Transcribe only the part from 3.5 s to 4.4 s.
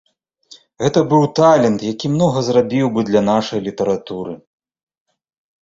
літаратуры.